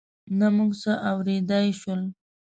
نه 0.39 0.47
موږ 0.57 0.71
څه 0.81 0.91
اورېدای 1.11 1.67
شول. 1.79 2.01